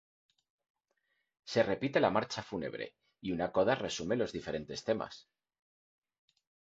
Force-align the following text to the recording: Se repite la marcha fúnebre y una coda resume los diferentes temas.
Se 1.51 1.61
repite 1.67 1.99
la 2.01 2.09
marcha 2.09 2.41
fúnebre 2.47 2.87
y 3.21 3.33
una 3.33 3.51
coda 3.51 3.75
resume 3.75 4.15
los 4.15 4.31
diferentes 4.37 4.83
temas. 4.83 5.27